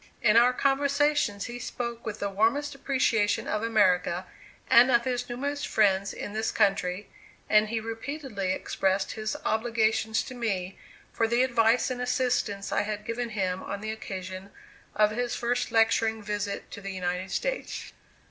In 0.23 0.35
our 0.35 0.51
conversations 0.51 1.45
he 1.45 1.59
spoke 1.59 2.07
with 2.07 2.17
the 2.21 2.29
warmest 2.31 2.73
appreciation 2.73 3.47
of 3.47 3.61
America, 3.61 4.25
and 4.67 4.89
of 4.89 5.03
his 5.05 5.29
numerous 5.29 5.63
friends 5.63 6.11
in 6.11 6.33
this 6.33 6.49
country, 6.51 7.07
and 7.47 7.69
he 7.69 7.79
repeatedly 7.79 8.51
expressed 8.51 9.11
his 9.11 9.37
obligations 9.45 10.23
to 10.23 10.33
me 10.33 10.75
for 11.13 11.27
the 11.27 11.43
advice 11.43 11.91
and 11.91 12.01
assistance 12.01 12.71
I 12.71 12.81
had 12.81 13.05
given 13.05 13.29
him 13.29 13.61
on 13.61 13.79
the 13.79 13.91
occasion 13.91 14.49
of 14.95 15.11
his 15.11 15.35
first 15.35 15.71
lecturing 15.71 16.23
visit 16.23 16.71
to 16.71 16.81
the 16.81 16.89
United 16.91 17.29
States. 17.29 17.91